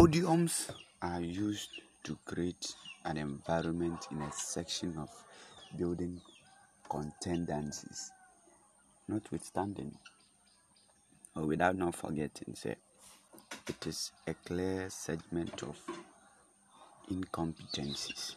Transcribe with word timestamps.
Podiums 0.00 0.70
are 1.02 1.20
used 1.20 1.68
to 2.04 2.16
create 2.24 2.74
an 3.04 3.18
environment 3.18 4.08
in 4.10 4.22
a 4.22 4.32
section 4.32 4.96
of 4.96 5.10
building 5.76 6.22
contendancies, 6.88 8.08
notwithstanding 9.08 9.94
or 11.36 11.44
without 11.44 11.76
not 11.76 11.94
forgetting, 11.94 12.54
say, 12.54 12.76
it 13.68 13.86
is 13.86 14.12
a 14.26 14.32
clear 14.32 14.88
segment 14.88 15.62
of 15.64 15.76
incompetencies. 17.12 18.36